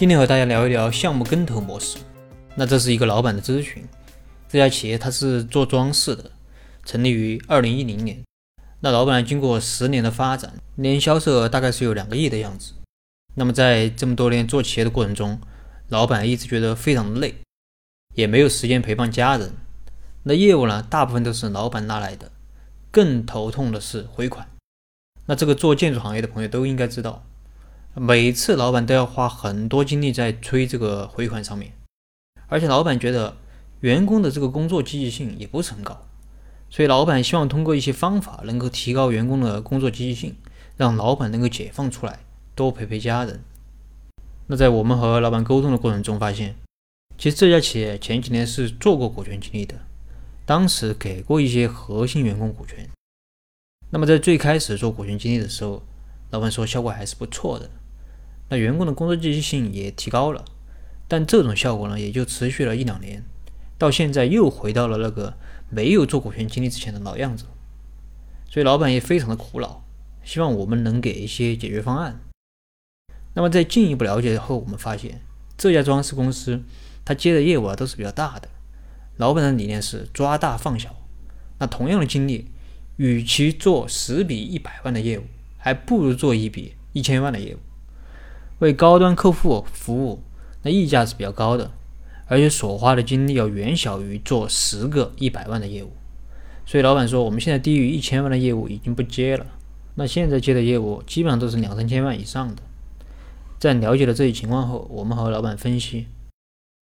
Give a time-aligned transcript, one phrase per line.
[0.00, 1.98] 今天和大家聊一聊项目跟投模式。
[2.54, 3.86] 那这是一个老板的咨询。
[4.48, 6.30] 这家企业它是做装饰的，
[6.86, 8.18] 成立于二零一零年。
[8.80, 12.72] 那老板经过十年的发展，年销售额大概是有两个亿的样子。
[13.34, 15.38] 那么在这么多年做企业的过程中，
[15.90, 17.34] 老板一直觉得非常累，
[18.14, 19.52] 也没有时间陪伴家人。
[20.22, 22.32] 那业务呢，大部分都是老板拉来的。
[22.90, 24.48] 更头痛的是回款。
[25.26, 27.22] 那这个做建筑行业的朋友都应该知道。
[27.94, 31.72] 每次老板都要花很多精力在催这个回款上面，
[32.46, 33.36] 而且老板觉得
[33.80, 36.06] 员工的这个工作积极性也不是很高，
[36.70, 40.36] 所以老板希望通过一些方法能够提高员工的工作积极性，
[40.76, 42.20] 让老板能够解放出来，
[42.54, 43.42] 多陪陪家人。
[44.46, 46.54] 那在我们和老板沟通的过程中发现，
[47.18, 49.74] 其实这家企业前几年是做过股权激励的，
[50.46, 52.88] 当时给过一些核心员工股权。
[53.90, 55.82] 那么在最开始做股权激励的时候，
[56.30, 57.68] 老板说效果还是不错的。
[58.50, 60.44] 那员工的工作积极性也提高了，
[61.08, 63.24] 但这种效果呢，也就持续了一两年，
[63.78, 65.34] 到现在又回到了那个
[65.70, 67.44] 没有做股权激励之前的老样子，
[68.50, 69.84] 所以老板也非常的苦恼，
[70.24, 72.20] 希望我们能给一些解决方案。
[73.34, 75.22] 那么在进一步了解后，我们发现
[75.56, 76.62] 这家装饰公司
[77.04, 78.48] 他接的业务啊都是比较大的，
[79.16, 80.96] 老板的理念是抓大放小。
[81.60, 82.50] 那同样的精力，
[82.96, 85.22] 与其做十笔一百万的业务，
[85.56, 87.58] 还不如做一笔一千万的业务。
[88.60, 90.22] 为高端客户服务，
[90.62, 91.70] 那溢价是比较高的，
[92.26, 95.90] 而且所花的精力要远小于做十个一百万的业务。
[96.66, 99.46] 所以老板说，我们现在低于一千万的业务已经不接了。
[99.96, 102.62] 那现在接的业务基本上都是两三千万以上的。
[103.58, 106.06] 在了解了这一情况后，我们和老板分析，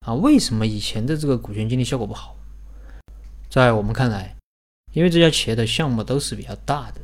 [0.04, 2.36] 啊，为什么以前的这个股权激励效果不好？
[3.48, 4.36] 在我们看来，
[4.92, 7.00] 因为这家企业的项目都是比较大的，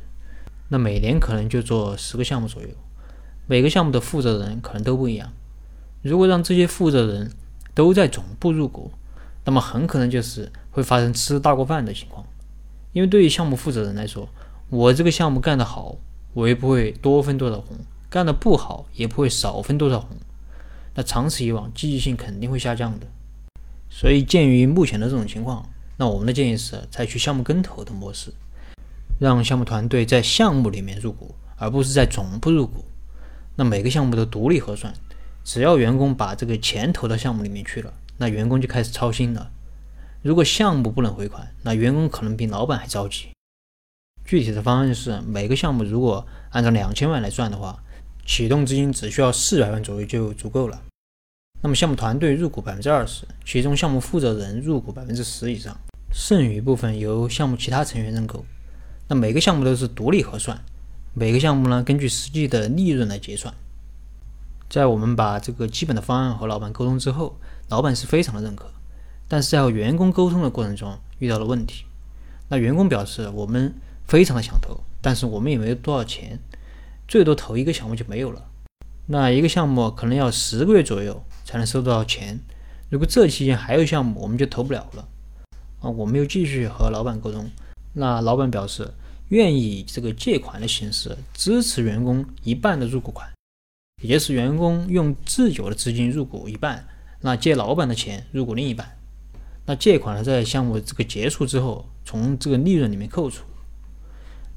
[0.69, 2.67] 那每年可能就做十个项目左右。
[3.47, 5.31] 每个项目的负责人可能都不一样。
[6.01, 7.31] 如果让这些负责人
[7.73, 8.91] 都在总部入股，
[9.43, 12.25] 那么很可能就是会发生吃大锅饭的情况。
[12.93, 14.27] 因为对于项目负责人来说，
[14.69, 15.95] 我这个项目干得好，
[16.33, 17.77] 我也不会多分多少红；
[18.09, 20.17] 干得不好，也不会少分多少红。
[20.95, 23.05] 那长此以往，积极性肯定会下降的。
[23.89, 28.33] 所以，鉴于目前的这种情况，那我们的建议是采取项目跟投的模式，
[29.19, 32.83] 让项目团队在项目里面入股，而不是在总部入股。
[33.55, 34.93] 那每个项目都独立核算，
[35.43, 39.51] 只要员工把这个钱投到项目里面去了，那员工就开始操心了。
[40.21, 43.29] 如果项目不能回款，那员工可能比老板还着急。
[44.25, 47.79] 具体的方案是，每个项目如果按照两千万来算的话，
[48.25, 50.81] 启动资金只需要四百万左右就足够了。
[51.61, 55.77] 那么项目团队入股百分之二十，其中项目负责人入股百分之十以上，
[56.11, 58.43] 剩余部分由项目其他成员认购。
[59.07, 60.59] 那每个项目都是独立核算。
[61.17, 63.53] 每个项目呢，根据实际的利润来结算。
[64.69, 67.37] 在我们把这个基本的方案和老板沟通之后，
[67.69, 68.69] 老板是非常的认可。
[69.29, 71.85] 但是在和员工沟通的过程中遇到了问题。
[72.49, 73.73] 那员工表示，我们
[74.05, 76.37] 非常的想投，但是我们也没有多少钱，
[77.07, 78.43] 最多投一个项目就没有了。
[79.05, 82.37] 那一个项目可能要十个月左右才能收到钱。
[82.89, 85.07] 如果这期间还有项目，我们就投不了了。
[85.79, 87.49] 啊，我们又继续和老板沟通。
[87.93, 88.91] 那老板表示。
[89.29, 93.27] 愿意以这个借款的形式支持员工一半的入股款，
[94.03, 96.87] 也就是员工用自有的资金入股一半，
[97.21, 98.95] 那借老板的钱入股另一半。
[99.65, 103.45] 那借款呢，在项目这个结束之后，从这个利润里面扣除。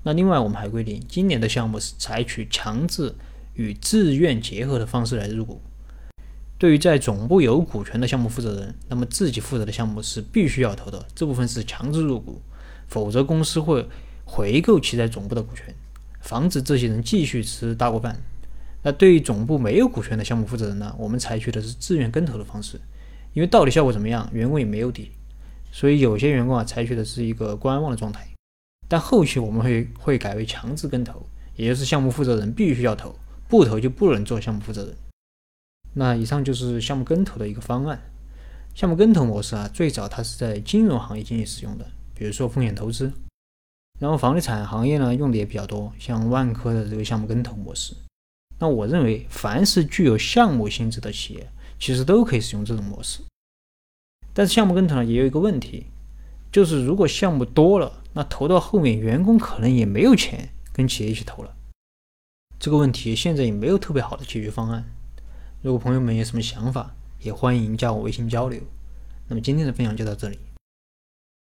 [0.03, 3.15] 那另外我们还规定，今年的项目是采取强制
[3.55, 5.63] 与自愿结合的方式来入股。
[6.59, 12.43] 对于在总部有股权的项目负责人，那么自己负责的项目是必须要投的，这部分是强制入股，
[12.87, 13.89] 否则公司会。
[14.31, 15.75] 回购其在总部的股权，
[16.21, 18.15] 防止这些人继续吃大锅饭。
[18.83, 20.95] 那对于总部没有股权的项目负责人呢？
[20.99, 22.79] 我们采取的是自愿跟投的方式，
[23.33, 25.11] 因为到底效果怎么样，员工也没有底，
[25.73, 28.29] 所以有些员工啊采取的是一个观望的状态。
[28.87, 33.19] 但后期我们会会改为强制跟投，也就是项目负责人必须要投，
[33.49, 34.95] 不投就不能做项目负责人。
[35.95, 37.99] 那以上就是项目跟投的一个方案。
[38.75, 43.11] 项目跟投模式啊，最早它是在金融行业进行使用的，比如说风险投资。
[43.99, 47.95] 然后房地产行业呢用的也比较多，像万科的这个项目跟投模式。
[48.59, 51.49] 那我认为，凡是具有项目性质的企业，
[51.79, 53.21] 其实都可以使用这种模式。
[54.33, 55.87] 但是项目跟投呢也有一个问题，
[56.51, 61.55] 就是如果项目多了，那投到后面员工可能也没有钱跟企业一起投了。
[62.59, 64.85] 这个问题现在也没有特别好的解决方案。
[65.63, 68.61] 如果朋友们有什么想法，也欢迎加我微信交流。
[69.29, 70.39] 那么今天的分享就到这里。